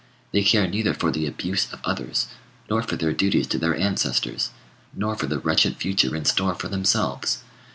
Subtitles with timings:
[0.31, 2.25] They care neither for the abuse of others,
[2.71, 4.49] nor for their duties to their ancestors,
[4.95, 7.43] nor for the wretched future in store for themselves.